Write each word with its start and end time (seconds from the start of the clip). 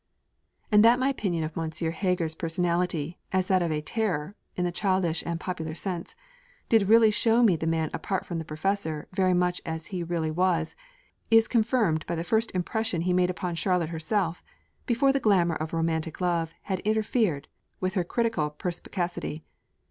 And 0.71 0.83
that 0.83 0.97
my 0.97 1.09
opinion 1.09 1.43
of 1.43 1.55
M. 1.55 1.69
Heger's 1.91 2.33
personality, 2.33 3.19
as 3.31 3.49
that 3.49 3.61
of 3.61 3.71
a 3.71 3.81
'Terror' 3.83 4.33
(in 4.55 4.65
the 4.65 4.71
childish 4.71 5.23
and 5.27 5.39
popular 5.39 5.75
sense) 5.75 6.15
did 6.69 6.89
really 6.89 7.11
show 7.11 7.43
me 7.43 7.55
the 7.55 7.67
man 7.67 7.91
apart 7.93 8.25
from 8.25 8.39
the 8.39 8.43
Professor 8.43 9.07
very 9.11 9.35
much 9.35 9.61
as 9.63 9.85
he 9.93 10.01
really 10.01 10.31
was, 10.31 10.75
is 11.29 11.47
confirmed 11.47 12.03
by 12.07 12.15
the 12.15 12.23
first 12.23 12.49
impression 12.55 13.01
he 13.01 13.13
made 13.13 13.29
upon 13.29 13.53
Charlotte 13.53 13.89
herself 13.89 14.43
before 14.87 15.13
the 15.13 15.19
glamour 15.19 15.53
of 15.53 15.71
romantic 15.71 16.19
love 16.19 16.55
had 16.63 16.79
interfered 16.79 17.47
with 17.79 17.93
her 17.93 18.03
critical 18.03 18.49
perspicacity. 18.49 19.43